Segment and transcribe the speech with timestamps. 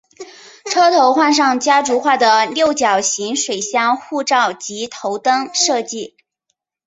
[0.65, 6.17] 车头换上家族化的六角形水箱护罩及头灯设计。